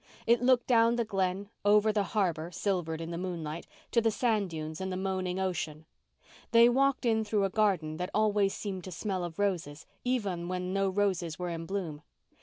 It 0.25 0.41
looked 0.41 0.65
down 0.65 0.95
the 0.95 1.05
Glen, 1.05 1.49
over 1.63 1.93
the 1.93 2.01
harbour, 2.01 2.49
silvered 2.49 3.01
in 3.01 3.11
the 3.11 3.19
moonlight, 3.19 3.67
to 3.91 4.01
the 4.01 4.09
sand 4.09 4.49
dunes 4.49 4.81
and 4.81 4.91
the 4.91 4.97
moaning 4.97 5.39
ocean. 5.39 5.85
They 6.53 6.69
walked 6.69 7.05
in 7.05 7.23
through 7.23 7.43
a 7.45 7.51
garden 7.51 7.97
that 7.97 8.09
always 8.11 8.55
seemed 8.55 8.83
to 8.85 8.91
smell 8.91 9.23
of 9.23 9.37
roses, 9.37 9.85
even 10.03 10.47
when 10.47 10.73
no 10.73 10.89
roses 10.89 11.37
were 11.37 11.49
in 11.49 11.67
bloom. 11.67 12.01